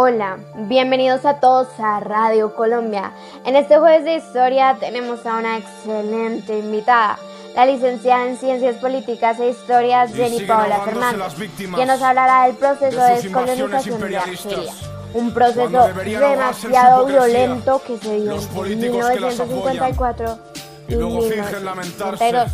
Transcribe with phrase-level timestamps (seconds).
[0.00, 3.10] Hola, bienvenidos a todos a Radio Colombia.
[3.44, 7.18] En este jueves de historia tenemos a una excelente invitada,
[7.56, 11.34] la licenciada en Ciencias Políticas e Historias Jenny Paola Fernández,
[11.74, 14.72] quien nos hablará del proceso de descolonización de Argelia.
[15.14, 18.36] Un proceso demasiado violento que se dio
[18.66, 20.38] en 1954
[20.86, 22.50] y 1952.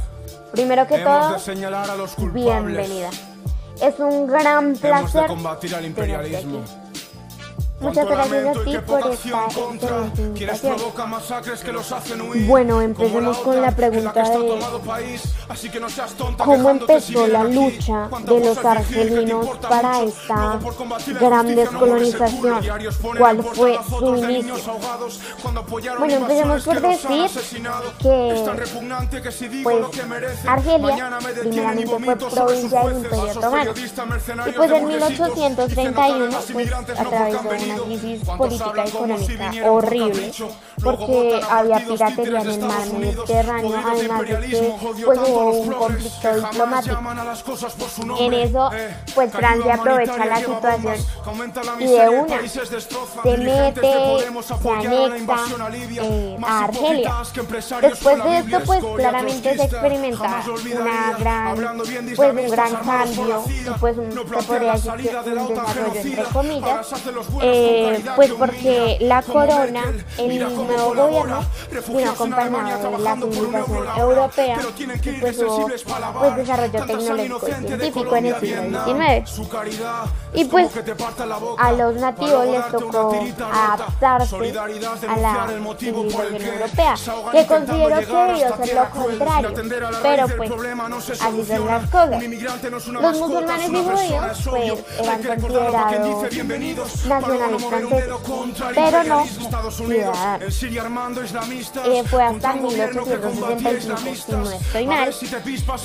[0.50, 1.36] Primero que todo,
[2.32, 3.10] bienvenida.
[3.82, 5.26] Es un gran placer
[5.60, 6.83] tenerte aquí.
[7.84, 10.76] Muchas gracias a ti por esta excelente invitación.
[12.46, 14.58] Bueno, empecemos con la pregunta de
[16.38, 20.58] cómo empezó la lucha de los argelinos para esta
[21.20, 22.60] gran descolonización.
[23.18, 24.54] ¿Cuál fue su inicio?
[25.98, 27.30] Bueno, empecemos por decir
[28.00, 28.44] que
[29.62, 29.78] pues
[30.46, 31.10] Argelia
[31.40, 33.72] primeramente fue provincia del Imperio Otomano
[34.46, 40.32] y pues en 1831 pues a través de una crisis política y económica horrible
[40.82, 46.98] porque había piratería en el mar Mediterráneo, además de que pues hubo un conflicto diplomático.
[48.18, 48.70] En eso,
[49.14, 50.96] pues Francia aprovecha la situación
[51.78, 55.36] y de una se mete, se anexa
[56.02, 57.14] eh, a Argelia.
[57.80, 60.42] Después de esto, pues claramente se experimenta
[60.80, 61.56] una gran,
[62.16, 66.92] pues un gran cambio y pues un, se podría decir que un desarrollo entre comillas.
[67.42, 67.53] Eh,
[68.16, 71.40] pues porque la corona, el nuevo gobierno,
[71.88, 74.58] vino acompañado de la civilización europea
[75.04, 75.68] y pues hubo
[76.18, 79.30] pues, desarrollo tecnológico y científico en el siglo XIX.
[80.34, 80.70] Y pues
[81.58, 83.12] a los nativos les tocó
[83.52, 84.36] adaptarse
[85.08, 85.46] a la
[85.78, 86.94] civilización europea,
[87.32, 89.54] que considero que debió ser lo contrario,
[90.02, 90.50] pero pues
[91.20, 92.22] así son las cosas.
[93.00, 98.14] Los musulmanes y judíos pues eran considerados nacionales franceses,
[98.74, 99.24] pero no
[99.70, 100.50] ciudadanos.
[101.84, 105.10] Eh, fue hasta 1865, si no estoy mal,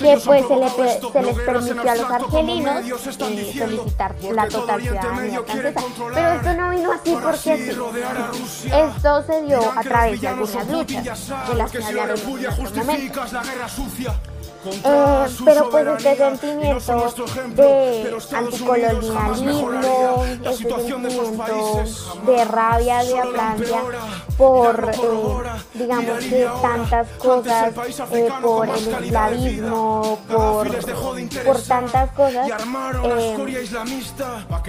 [0.02, 5.42] que pues se, le, se les permitió a los argelinos eh, solicitar la total ciudadanía
[5.44, 5.82] francesa.
[6.14, 7.58] Pero esto no vino así porque
[8.48, 8.70] sí.
[8.72, 14.29] Esto se dio a través de algunas luchas de las que hablaron en este.
[14.66, 17.14] Eh, pero pues este sentimiento
[17.56, 21.84] de anticolonialismo, este sentimiento
[22.25, 23.81] de rabia de Francia
[24.38, 24.98] por, eh,
[25.74, 27.74] digamos que tantas cosas,
[28.12, 30.68] eh, por el esclavismo, por,
[31.46, 32.52] por tantas cosas,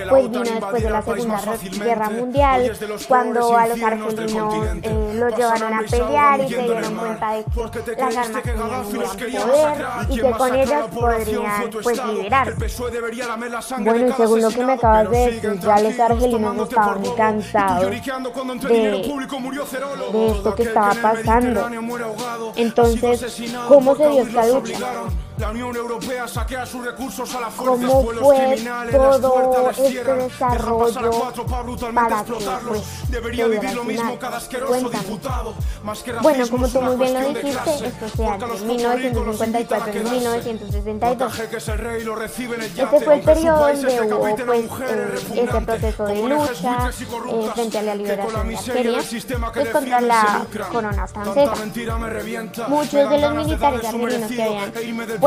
[0.08, 1.40] pues vino después de la Segunda
[1.84, 4.54] Guerra Mundial, cuando a los argelinos
[5.14, 9.79] los llevaron a pelear y se dieron cuenta de que las armas tenían un gran
[9.79, 12.54] poder y que con ellas podrían pues liberar.
[13.78, 19.06] Bueno, y según lo que me acabas de decir, ya los argelinos estaban cansados de,
[20.12, 21.68] de esto que estaba pasando.
[22.56, 24.78] Entonces, ¿cómo se dio esta lucha?
[25.40, 27.86] La Unión Europea saquea sus recursos a la fuerza.
[27.86, 30.96] ¿Cómo fue todo este desarrollo
[31.94, 32.32] para que
[32.68, 35.54] pues, debería vivir lo mismo cada asqueroso diputado?
[36.20, 41.38] Bueno, como tú muy bien lo dijiste, esto se hace en 1954 y 1962.
[41.40, 47.94] Este fue el periodo donde hubo pues, eh, proceso de lucha eh, frente a la
[47.94, 49.02] liberación de Argelia
[49.54, 51.54] pues, contra la corona francesa.
[52.68, 54.72] Muchos de los militares argelinos que habían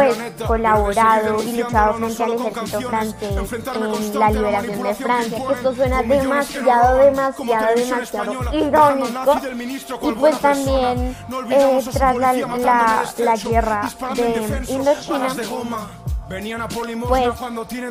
[0.07, 6.03] pues colaborado y luchado frente al ejército francés en la liberación de Francia, esto suena
[6.03, 9.41] demasiado, demasiado, demasiado irónico.
[10.01, 11.15] Y pues también
[11.49, 15.27] eh, tras la, la, la guerra de Indochina,
[17.07, 17.23] pues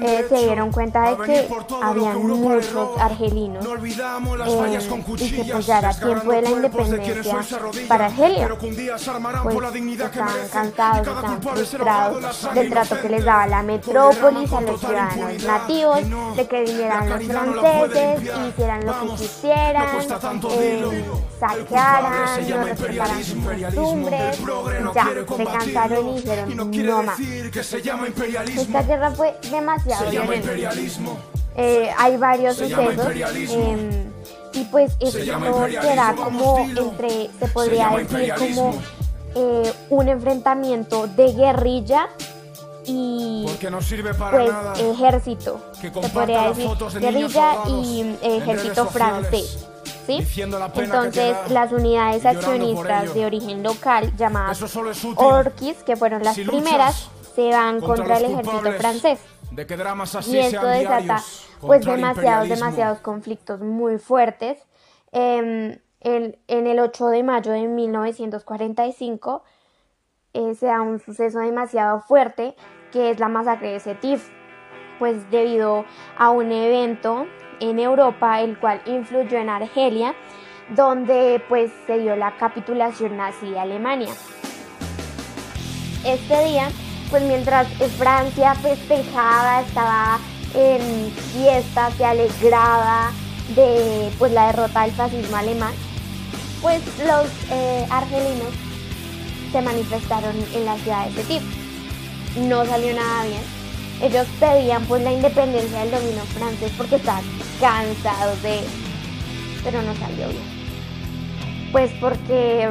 [0.03, 1.49] eh, se dieron cuenta de que
[1.83, 3.65] había muchos argelinos
[4.47, 4.79] eh,
[5.19, 7.37] y que pues ya era tiempo de la independencia
[7.89, 8.49] para Argelia.
[9.43, 9.55] Pues
[10.07, 16.01] estaban cansados, estaban frustrados del trato que les daba la metrópolis a los ciudadanos nativos,
[16.37, 19.87] de que vinieran los franceses y hicieran lo que quisieran,
[20.51, 21.05] eh,
[21.39, 24.39] saquearan, no respetaran sus costumbres,
[24.95, 25.05] ya,
[25.37, 26.49] se cansaron y dijeron
[26.87, 27.19] no más.
[28.25, 30.53] Esta guerra fue demasiado violenta.
[31.57, 33.07] Eh, hay varios sucesos.
[33.15, 34.07] Eh,
[34.55, 35.19] y pues esto
[35.81, 38.75] será como entre, se podría decir como
[39.35, 42.09] eh, un enfrentamiento de guerrilla
[42.85, 44.47] y pues
[44.79, 46.69] ejército, se podría decir
[47.01, 49.67] guerrilla y ejército francés.
[50.07, 50.27] ¿Sí?
[50.77, 54.61] Entonces, las unidades accionistas de origen local llamadas
[55.15, 59.21] Orquis, que fueron las primeras, se van contra el ejército francés.
[59.51, 61.23] De qué dramas así y esto desata
[61.61, 64.59] pues demasiados, demasiados conflictos muy fuertes.
[65.13, 69.43] Em, en, el 8 de mayo de 1945
[70.33, 72.57] eh, se da un suceso demasiado fuerte
[72.91, 74.29] que es la masacre de Setif,
[74.99, 75.85] pues debido
[76.19, 77.27] a un evento
[77.61, 80.15] en Europa el cual influyó en Argelia
[80.71, 84.13] donde pues se dio la capitulación nazi de Alemania.
[86.05, 86.69] Este día
[87.13, 87.69] pues mientras
[87.99, 90.19] Francia festejaba, estaba
[90.55, 93.13] en fiesta, se alegraba
[93.55, 95.75] de pues la derrota del fascismo alemán,
[96.63, 98.55] pues los eh, argelinos
[99.53, 101.43] se manifestaron en la ciudad de Petit.
[102.49, 103.43] No salió nada bien.
[104.01, 107.25] Ellos pedían pues la independencia del dominio francés porque estaban
[107.61, 108.61] cansados de
[109.63, 111.71] pero no salió bien.
[111.73, 112.71] Pues porque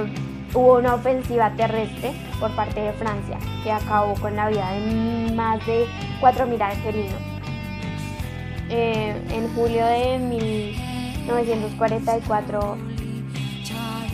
[0.56, 5.64] hubo una ofensiva terrestre por parte de Francia que acabó con la vida de más
[5.66, 5.86] de
[6.20, 7.22] 4.000 argelinos.
[8.70, 12.78] Eh, en julio de 1944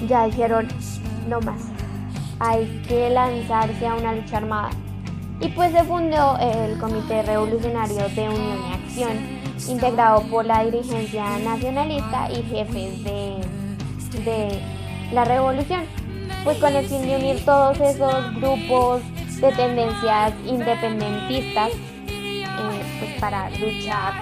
[0.08, 0.68] ya dijeron
[1.28, 1.64] no más,
[2.40, 4.70] hay que lanzarse a una lucha armada.
[5.40, 9.12] Y pues se fundó el Comité Revolucionario de Unión y Acción,
[9.70, 13.36] integrado por la dirigencia nacionalista y jefes de,
[14.24, 14.60] de
[15.14, 15.86] la revolución
[16.48, 19.02] pues con el fin de unir todos esos grupos
[19.42, 24.14] de tendencias independentistas eh, pues para luchar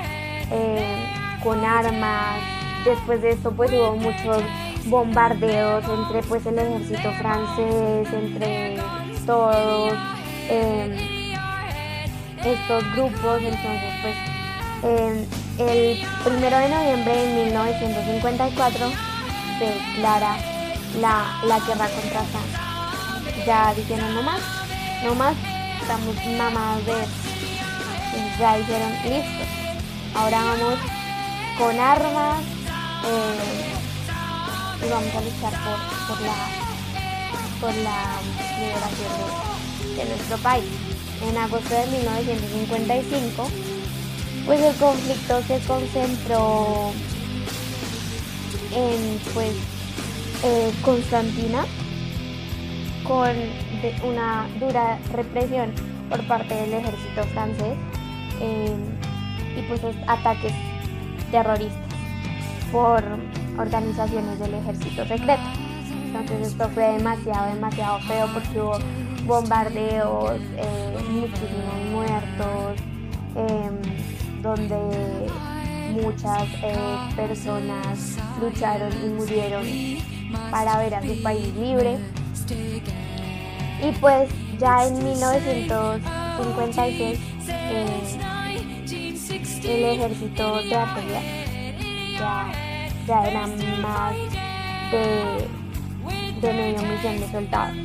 [0.50, 1.06] eh,
[1.44, 2.40] con armas.
[2.84, 4.42] Después de esto pues hubo muchos
[4.86, 8.78] bombardeos entre pues el ejército francés, entre
[9.28, 9.94] todos
[10.50, 10.94] em,
[12.44, 13.40] estos grupos.
[13.40, 14.16] Entonces pues
[15.60, 18.88] el primero de noviembre de 1954
[19.60, 20.55] se declara
[21.00, 23.46] la, la guerra contra Francia.
[23.46, 24.42] Ya dijeron no más,
[25.04, 25.36] no más,
[25.82, 26.94] estamos mamados de
[28.40, 29.46] Ya dijeron listo.
[30.16, 30.80] Ahora vamos
[31.58, 32.42] con armas
[33.06, 33.76] eh,
[34.86, 36.66] y vamos a luchar por, por la
[37.60, 38.20] por la
[38.60, 40.66] liberación de, nuestro país.
[41.28, 43.48] En agosto de 1955,
[44.46, 46.92] pues el conflicto se concentró
[48.74, 49.54] en pues
[50.46, 51.66] eh, Constantina
[53.04, 53.32] con
[54.08, 55.72] una dura represión
[56.08, 57.76] por parte del ejército francés
[58.40, 60.54] em, y pues ataques
[61.32, 61.82] terroristas
[62.72, 63.04] por
[63.58, 65.42] organizaciones del ejército secreto.
[66.06, 68.80] Entonces esto fue demasiado, demasiado feo porque hubo
[69.26, 72.82] bombardeos, eh, muchísimos muertos,
[73.36, 74.78] em, donde
[75.92, 76.76] muchas eh,
[77.16, 80.15] personas lucharon y murieron
[80.52, 81.98] para ver a su país libre.
[83.82, 84.30] Y pues
[84.60, 88.20] ya en 1956 eh,
[89.64, 91.22] el ejército de Argelia
[92.20, 92.52] ya,
[93.08, 93.48] ya era
[93.82, 94.14] más
[94.92, 95.48] de,
[96.42, 97.76] medio millón de soldados.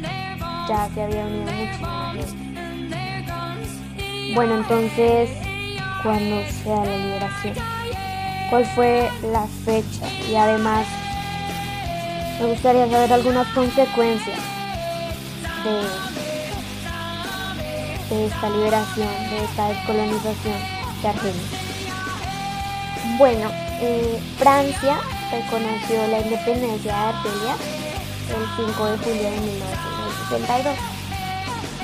[0.69, 2.97] Ya se había unido muchísima gente.
[4.35, 5.31] Bueno, entonces,
[6.03, 7.55] cuando sea la liberación,
[8.51, 10.07] ¿cuál fue la fecha?
[10.31, 10.87] Y además,
[12.41, 14.39] me gustaría saber algunas consecuencias
[18.11, 20.57] de, esta liberación, de esta descolonización
[21.03, 21.43] de Argelia.
[23.19, 23.51] Bueno,
[23.83, 25.01] eh, Francia
[25.31, 27.57] reconoció la independencia de Argelia
[28.31, 30.77] el 5 de julio de 1962,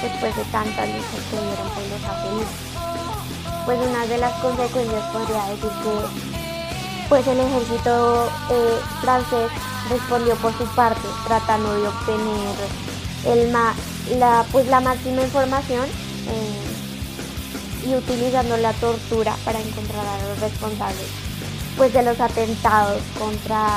[0.00, 2.48] después de tantas luchas que dieron por los argelinos.
[3.66, 6.35] Pues una de las consecuencias podría decir que
[7.08, 9.50] pues el ejército eh, francés
[9.88, 12.56] respondió por su parte tratando de obtener
[13.26, 13.52] el
[14.18, 21.08] la, pues la máxima información eh, y utilizando la tortura para encontrar a los responsables
[21.76, 23.68] pues de los atentados contra,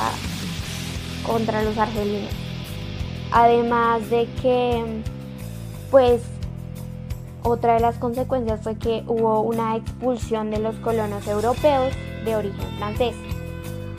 [1.25, 2.31] contra los argelinos.
[3.31, 5.01] Además de que
[5.91, 6.21] pues
[7.43, 11.93] otra de las consecuencias fue que hubo una expulsión de los colonos europeos
[12.25, 13.15] de origen francés.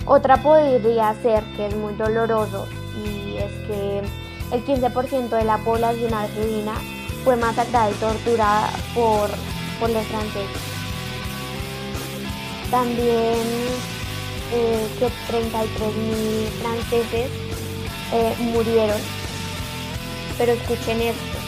[0.06, 2.66] Otra podría ser, que es muy doloroso,
[3.04, 4.02] y es que
[4.52, 6.74] el 15% de la población argelina
[7.24, 9.30] fue masacrada y torturada por,
[9.78, 10.62] por los franceses.
[12.70, 13.38] También
[14.52, 17.30] eh, que 33.000 franceses
[18.12, 19.00] eh, murieron.
[20.38, 21.38] Pero escuchen esto,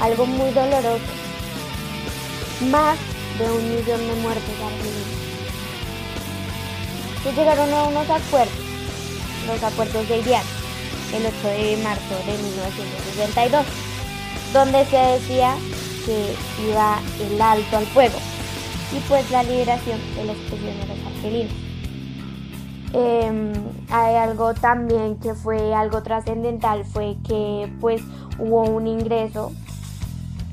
[0.00, 1.04] algo muy doloroso.
[2.70, 2.98] Más
[3.38, 5.25] de un millón de muertos argelinos
[7.32, 8.54] llegaron a unos acuerdos,
[9.46, 10.42] los acuerdos de Iriar,
[11.14, 13.66] el 8 de marzo de 1962,
[14.52, 15.56] donde se decía
[16.04, 16.34] que
[16.68, 18.18] iba el alto al fuego,
[18.92, 21.52] y pues la liberación de los prisioneros argelinos.
[22.92, 23.52] Em,
[23.90, 28.00] hay algo también que fue algo trascendental fue que pues
[28.38, 29.52] hubo un ingreso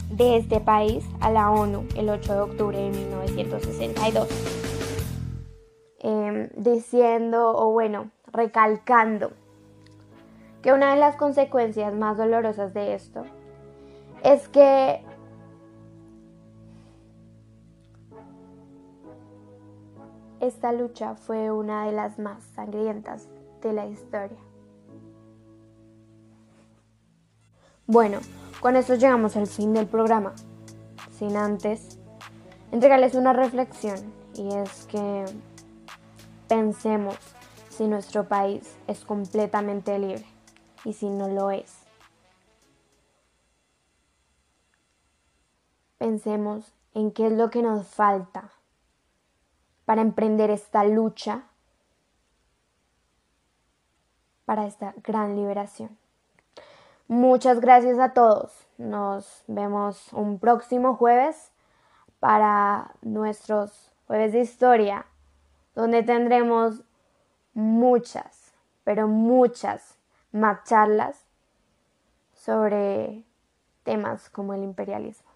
[0.09, 4.27] de este país a la ONU el 8 de octubre de 1962
[6.03, 9.31] em, diciendo o bueno recalcando
[10.61, 13.23] que una de las consecuencias más dolorosas de esto
[14.23, 15.03] es que
[20.39, 23.27] esta lucha fue una de las más sangrientas
[23.61, 24.37] de la historia.
[27.87, 28.19] Bueno,
[28.59, 30.33] con esto llegamos al fin del programa,
[31.17, 31.99] sin antes
[32.71, 33.97] entregarles una reflexión
[34.33, 35.25] y es que
[36.47, 37.17] pensemos
[37.69, 40.25] si nuestro país es completamente libre
[40.85, 41.75] y si no lo es.
[45.97, 48.51] Pensemos en qué es lo que nos falta
[49.85, 51.43] para emprender esta lucha
[54.45, 55.97] para esta gran liberación.
[57.07, 58.67] Muchas gracias a todos.
[58.77, 61.51] Nos vemos un próximo jueves
[62.19, 65.05] para nuestros jueves de historia,
[65.75, 66.83] donde tendremos
[67.53, 68.53] muchas,
[68.83, 69.97] pero muchas
[70.31, 71.25] más charlas
[72.33, 73.23] sobre
[73.83, 75.29] temas como el imperialismo.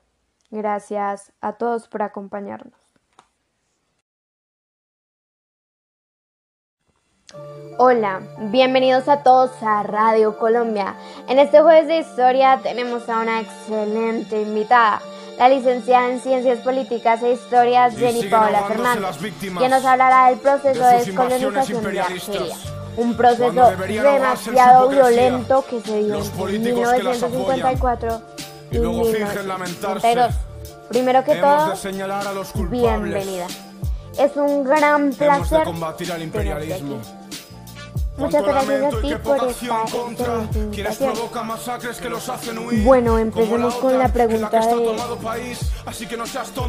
[0.49, 2.87] Gracias a todos por acompañarnos.
[7.77, 10.95] Hola, bienvenidos a todos a Radio Colombia.
[11.27, 14.99] En este jueves de historia tenemos a una excelente invitada,
[15.37, 20.83] la licenciada en Ciencias Políticas e Historias Jenny Paola Fernández, quien nos hablará del proceso
[20.83, 22.55] de descolonización de Argelia.
[22.97, 26.15] Un proceso demasiado violento que se dio
[26.49, 28.21] en 1954
[28.71, 30.33] y 1952.
[30.89, 31.73] Primero que todo,
[32.69, 33.47] bienvenida.
[34.17, 35.67] Es un gran placer
[35.97, 36.97] tenerte aquí.
[38.17, 41.13] Muchas gracias a ti por esta excelente invitación.
[42.83, 44.97] Bueno, empecemos con la pregunta de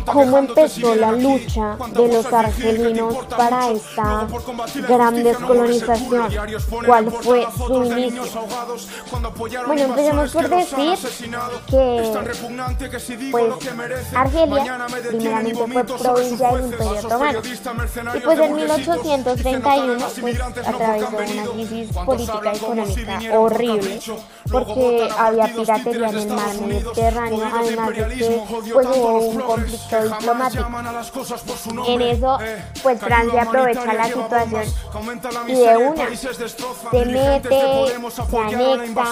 [0.04, 4.28] cómo empezó la lucha de los argelinos para esta
[4.86, 6.28] gran descolonización.
[6.84, 8.22] ¿Cuál fue su inicio?
[9.66, 10.98] Bueno, empecemos por decir
[11.66, 12.12] que
[13.30, 13.54] pues
[14.14, 14.78] Argelia
[15.08, 17.40] primeramente fue provincia del Imperio Otomano
[18.14, 24.00] y pues en 1831 pues a través de una crisis política y económica horrible
[24.50, 30.66] porque había piratería en el mar Mediterráneo, además de que pues, hubo un conflicto diplomático.
[31.86, 32.38] En eso,
[32.82, 34.62] pues Francia aprovecha la situación
[35.46, 37.48] y de una se mete,
[38.30, 39.04] se anexa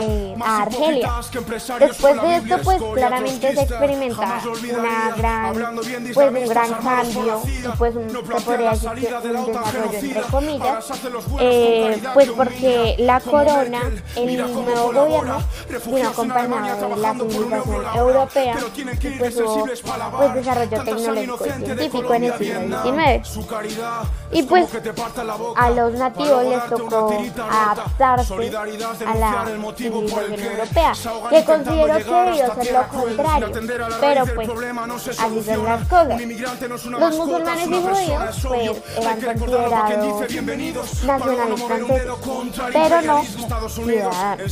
[0.00, 1.12] eh, a Argelia.
[1.80, 4.40] Después de esto, pues claramente se experimenta
[4.72, 5.54] una gran,
[6.14, 8.90] pues un gran cambio y pues un, se podría decir
[9.22, 10.90] que un desarrollo entre comillas.
[11.40, 13.82] Eh, pues porque la corona,
[14.16, 14.26] el
[14.68, 15.42] nuevo gobierno,
[15.86, 18.56] vino acompañado de la civilización europea
[19.02, 19.66] y pues hubo
[20.16, 23.28] pues, desarrollo tecnológico y científico en el siglo XIX.
[24.30, 24.68] Y pues
[25.56, 27.10] a los nativos les tocó
[27.50, 28.34] adaptarse
[29.06, 30.92] a la civilización europea,
[31.30, 33.50] que considero que debió ser lo contrario,
[34.00, 34.48] pero pues
[35.18, 36.20] así son las cosas.
[36.98, 40.30] Los musulmanes y judíos pues eran considerados
[41.04, 41.78] nacionalistas
[42.72, 44.48] pero no ciudadanos.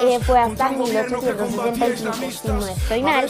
[0.00, 3.26] Eh, fue hasta 1865, si no estoy mal,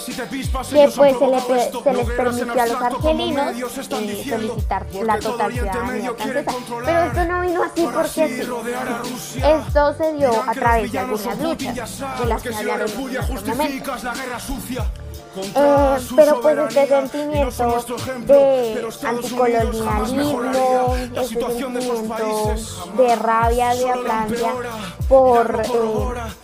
[0.73, 1.41] que pues se, le,
[1.83, 6.53] se les permitió a los argelinos eh, solicitar la total ciudadanía francesa.
[6.85, 8.45] Pero esto no vino así porque
[9.19, 9.41] sí.
[9.41, 13.93] Esto se dio a través de algunas luchas de las que hablaron en este momento.
[15.37, 17.85] Eh, pero pues este sentimiento
[18.21, 22.55] de anticolonialismo, este sentimiento
[22.97, 24.53] de rabia de Francia
[25.09, 25.69] por, eh,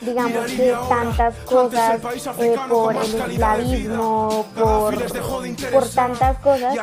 [0.00, 2.00] digamos que tantas cosas,
[2.38, 4.94] eh, por el esclavismo, por,
[5.72, 6.76] por tantas cosas,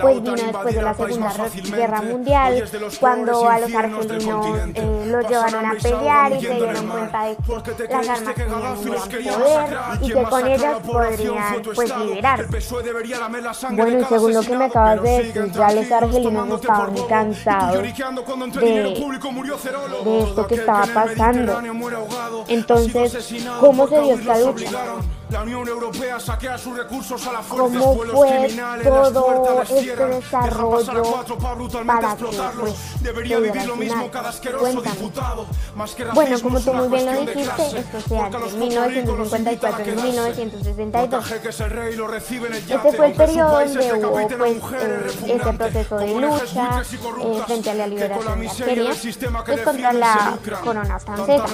[0.00, 1.32] pues vino después de la Segunda
[1.76, 2.64] Guerra Mundial,
[3.00, 4.46] cuando a los argelinos
[5.06, 10.10] los llevaron a pelear y se dieron cuenta de que las armas tenían poder y
[10.12, 12.46] que con ellas podrían pues liberar.
[13.70, 17.94] Bueno, y según lo que me acabas de decir, ya los argelinos estaban cansados
[18.60, 19.02] de,
[20.04, 21.60] de esto que estaba pasando.
[22.48, 23.18] Entonces,
[23.60, 24.72] ¿cómo se dio esta lucha?
[25.30, 27.78] La Unión Europea saquea sus recursos a la fuerza.
[27.78, 30.86] ¿Cómo fue todo este desarrollo
[31.86, 32.24] para que
[32.60, 35.46] pues, Debería vivir lo mismo cada asqueroso diputado.
[36.14, 41.30] Bueno, como tú muy bien lo dijiste, esto se hace en 1954 y 1962.
[42.68, 47.74] Este fue el periodo donde hubo pues, eh, ese proceso de lucha eh, frente a
[47.74, 48.94] la liberación de Argelia
[49.44, 51.46] pues, contra la corona francesa.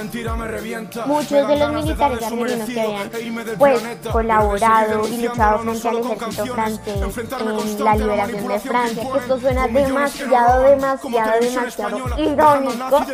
[1.06, 3.10] Muchos de los militares argelinos que habían
[3.64, 6.96] pues colaborado y luchado frente al ejército francés
[7.78, 13.06] en la liberación de Francia, esto suena demasiado, demasiado, demasiado irónico.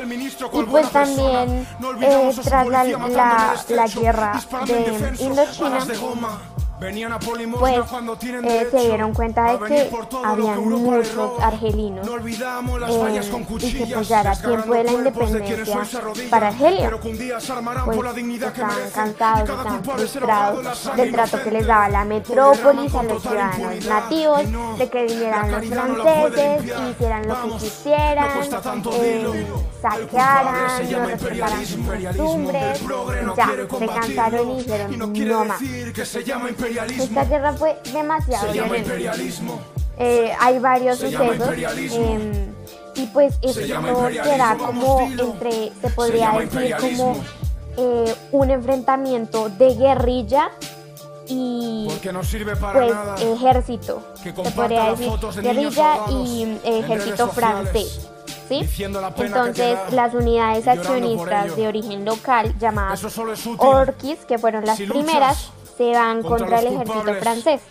[0.53, 1.67] Y pues también
[2.01, 5.79] eh, tras la, la, la guerra de Indochina,
[6.81, 7.77] pues
[8.43, 9.91] eh, se dieron cuenta de que
[10.25, 13.21] habían muchos argelinos eh,
[13.61, 15.83] y que pues ya era tiempo de la independencia
[16.31, 16.91] para Argelia.
[17.85, 17.99] Pues
[18.39, 24.43] estaban cansados, estaban frustrados del trato que les daba la metrópolis a los ciudadanos nativos,
[24.79, 28.29] de que vinieran los franceses y hicieran lo que quisieran,
[28.93, 29.47] eh,
[29.83, 32.81] saquearan, no respetaran sus costumbres,
[33.37, 35.61] ya, se cansaron y dijeron no más.
[36.71, 38.95] Esta guerra fue demasiado violenta.
[39.99, 41.49] Eh, hay varios sucesos.
[41.93, 42.55] Em,
[42.95, 43.61] y pues esto
[44.11, 47.17] será como entre, se podría decir como
[47.77, 50.51] eh, un enfrentamiento de guerrilla
[51.29, 52.35] y pues
[53.21, 55.13] ejército, se podría decir
[55.43, 58.09] guerrilla y ejército francés.
[58.49, 58.69] ¿Sí?
[59.17, 63.05] Entonces las unidades accionistas de origen local llamadas
[63.59, 67.63] Orquis, que fueron las primeras, se van contra el ejército francés.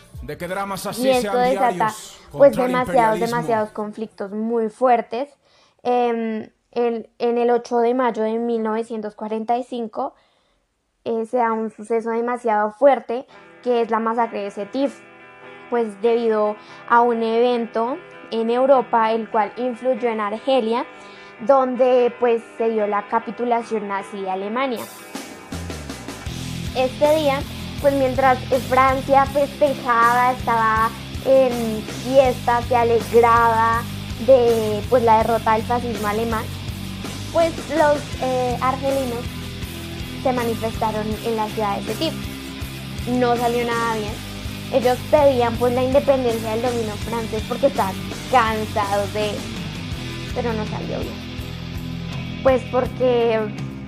[0.98, 1.94] y esto desata
[2.32, 5.30] pues demasiados, demasiados conflictos muy fuertes.
[5.84, 10.16] Em, en, el 8 de mayo de 1945
[11.04, 13.28] eh, se da un suceso demasiado fuerte
[13.62, 15.00] que es la masacre de Setif,
[15.70, 16.56] pues debido
[16.90, 17.98] a un evento
[18.32, 20.88] en Europa el cual influyó en Argelia,
[21.46, 24.84] donde pues se dio la capitulación nazi de Alemania.
[26.76, 27.40] Este día
[27.82, 28.38] pues mientras
[28.70, 30.90] Francia festejaba, estaba
[31.26, 33.84] en fiesta, se alegraba
[34.26, 36.44] de pues la derrota del fascismo alemán,
[37.32, 39.24] pues los eh, argelinos
[40.24, 42.14] se manifestaron en la ciudad de Setif.
[43.14, 44.14] No salió nada bien.
[44.74, 47.96] Ellos pedían pues la independencia del dominio francés porque estaban
[48.32, 49.32] cansados de
[50.36, 52.42] pero no salió bien.
[52.44, 53.40] Pues porque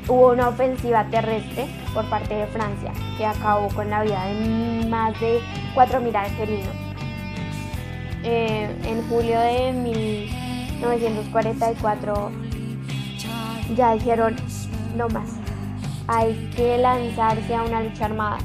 [0.08, 5.18] hubo una ofensiva terrestre por parte de Francia que acabó con la vida de más
[5.20, 5.40] de
[5.76, 6.76] 4.000 argelinos.
[8.24, 12.32] Eh, en julio de 1944
[13.76, 14.36] ya dijeron
[14.96, 15.32] no más,
[16.08, 18.38] hay que lanzarse a una lucha armada.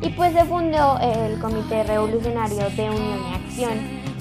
[0.00, 3.78] Y pues se fundó el Comité Revolucionario de Unión y Acción,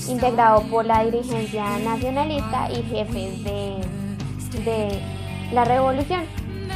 [0.07, 3.77] integrado por la dirigencia nacionalista y jefes de,
[4.63, 5.01] de
[5.51, 6.21] la revolución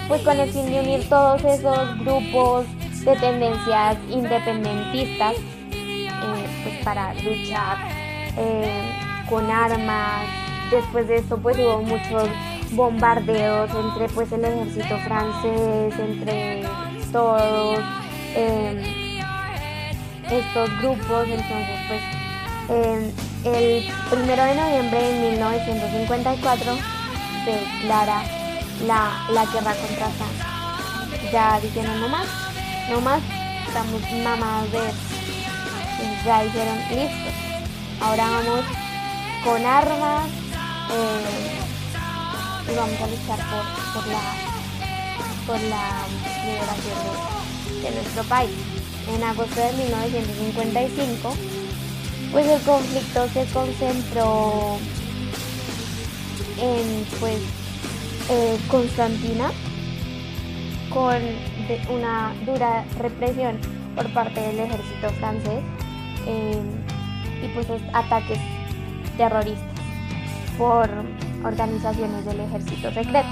[0.08, 2.66] pues con el fin de unir todos esos grupos
[3.04, 7.78] de tendencias independentistas eh, pues para luchar
[8.38, 8.92] eh,
[9.30, 10.26] con armas.
[10.72, 12.30] Después de esto pues hubo muchos
[12.72, 16.64] bombardeos entre pues el ejército francés, entre
[17.12, 17.80] todos
[18.36, 18.78] em,
[20.30, 21.28] estos grupos.
[21.28, 22.02] Entonces pues
[23.46, 26.76] el primero de noviembre de 1954
[27.46, 28.37] se declara
[28.86, 31.32] la, la guerra contra Francia.
[31.32, 32.28] Ya dijeron no más,
[32.90, 33.22] no más,
[33.68, 34.80] estamos mamados de
[36.26, 37.30] Ya dijeron listo.
[38.02, 38.66] Ahora vamos
[39.44, 40.28] con armas
[40.92, 41.62] eh,
[42.72, 44.48] y vamos a luchar por, por la
[45.48, 46.06] por la
[46.46, 48.52] liberación de nuestro país.
[49.08, 51.34] En agosto de 1955,
[52.34, 54.78] pues el conflicto se concentró
[56.60, 57.40] en pues
[58.30, 59.52] eh, Constantina
[60.94, 61.16] con
[61.96, 63.58] una dura represión
[63.96, 65.64] por parte del ejército francés
[66.26, 66.62] eh,
[67.42, 68.40] y pues ataques
[69.16, 69.66] terroristas
[70.58, 70.90] por
[71.46, 73.28] organizaciones del ejército secreto.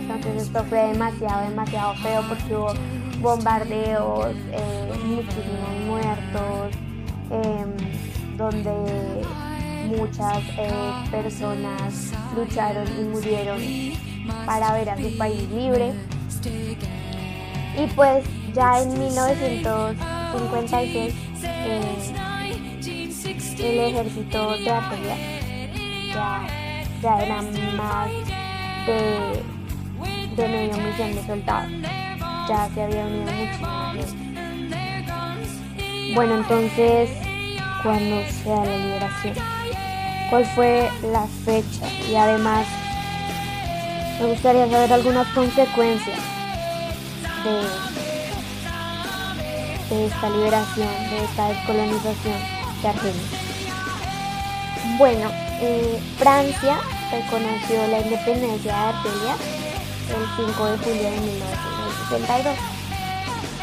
[0.00, 2.74] Entonces esto fue demasiado, demasiado feo porque hubo
[3.20, 6.76] bombardeos, eh, muchísimos muertos,
[7.30, 9.24] em, donde
[9.96, 10.42] muchas
[11.10, 13.58] personas lucharon y murieron
[14.44, 15.94] para ver a su país libre.
[17.78, 22.26] Y pues ya en 1956 eh,
[23.58, 25.16] el ejército de Argelia
[26.14, 26.46] ya,
[27.02, 27.42] ya era
[27.76, 28.08] más
[28.86, 29.42] de,
[30.36, 31.72] de, medio millón de soldados.
[32.48, 34.16] Ya se había unido muchísima gente.
[36.14, 37.10] Bueno, entonces,
[37.82, 39.34] ¿cuándo sea la liberación?
[40.30, 41.86] ¿Cuál fue la fecha?
[42.10, 42.66] Y además,
[44.20, 46.18] me gustaría saber algunas consecuencias
[49.90, 52.34] de, esta liberación, de esta descolonización
[52.82, 53.22] de Argelia.
[54.98, 56.78] Bueno, eh, Francia
[57.10, 59.36] reconoció la independencia de Argelia
[60.08, 62.56] el 5 de julio de 1962,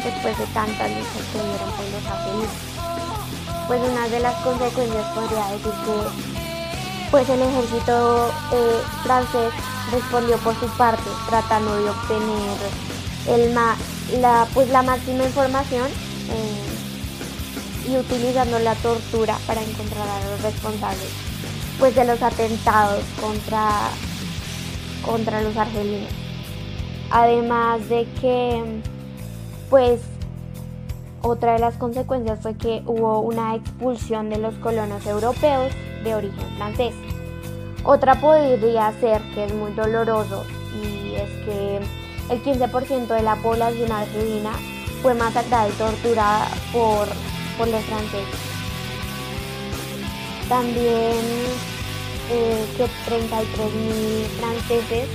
[0.04, 2.52] después de tantas luchas que dieron por los argelinos.
[3.66, 9.52] Pues una de las consecuencias podría decir que pues el ejército eh, francés
[9.90, 12.58] respondió por su parte tratando de obtener
[13.28, 13.54] el
[14.20, 15.86] la, pues la máxima información
[16.30, 21.34] eh, y utilizando la tortura para encontrar a los responsables
[21.78, 23.68] pues de los atentados contra,
[25.04, 26.10] contra los argelinos.
[27.10, 28.80] Además de que
[29.70, 30.00] pues
[31.22, 35.72] otra de las consecuencias fue que hubo una expulsión de los colonos europeos
[36.04, 36.94] de origen francés.
[37.84, 40.46] Otra podría ser que es muy doloroso
[40.82, 41.80] y es que
[42.30, 44.52] el 15% de la población argelina
[45.02, 47.06] fue masacrada y torturada por,
[47.58, 48.40] por los franceses.
[50.48, 51.20] También
[52.30, 55.08] eh, que 33.000 franceses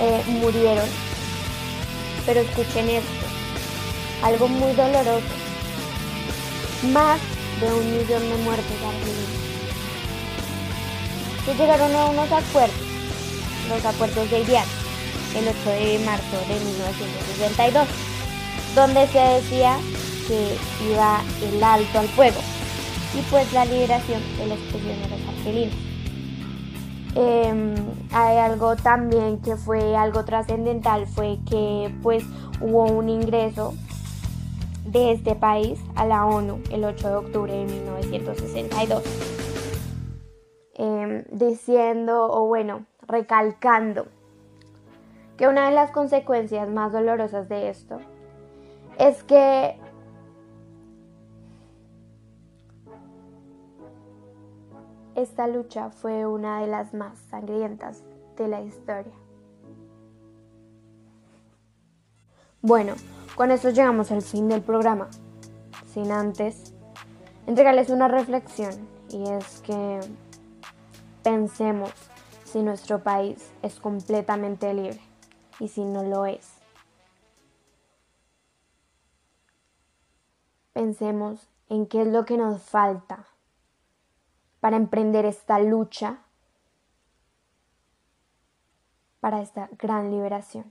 [0.00, 0.88] eh, murieron.
[2.26, 3.26] Pero escuchen esto,
[4.24, 5.26] algo muy doloroso.
[6.92, 7.20] Más
[7.60, 9.53] de un millón de muertos argelinos.
[11.44, 12.76] Se llegaron a unos acuerdos,
[13.68, 14.64] los acuerdos de Iriar,
[15.36, 17.86] el 8 de marzo de 1962,
[18.74, 19.76] donde se decía
[20.26, 20.56] que
[20.90, 22.40] iba el alto al fuego
[23.14, 25.74] y pues la liberación de los prisioneros argelinos.
[27.16, 27.74] Em,
[28.12, 32.24] hay algo también que fue algo trascendental, fue que pues
[32.60, 33.74] hubo un ingreso
[34.84, 39.02] de este país a la ONU el 8 de octubre de 1962,
[40.74, 44.06] em, diciendo o bueno, recalcando
[45.36, 47.98] que una de las consecuencias más dolorosas de esto
[48.98, 49.78] es que
[55.14, 58.02] Esta lucha fue una de las más sangrientas
[58.36, 59.12] de la historia.
[62.62, 62.94] Bueno,
[63.36, 65.08] con esto llegamos al fin del programa.
[65.86, 66.74] Sin antes
[67.46, 68.72] entregarles una reflexión
[69.08, 70.00] y es que
[71.24, 71.90] pensemos
[72.44, 75.00] si nuestro país es completamente libre
[75.58, 76.60] y si no lo es.
[80.72, 83.26] Pensemos en qué es lo que nos falta
[84.60, 86.18] para emprender esta lucha
[89.20, 90.70] para esta gran liberación.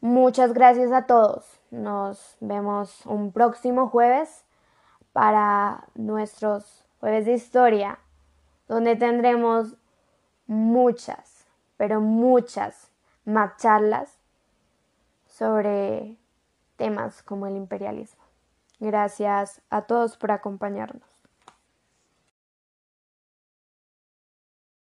[0.00, 1.60] Muchas gracias a todos.
[1.72, 4.44] Nos vemos un próximo jueves
[5.12, 7.98] para nuestros jueves de historia,
[8.68, 9.76] donde tendremos
[10.46, 11.46] muchas,
[11.76, 12.90] pero muchas
[13.24, 14.18] más charlas
[15.26, 16.16] sobre
[16.76, 18.22] temas como el imperialismo.
[18.80, 21.11] Gracias a todos por acompañarnos.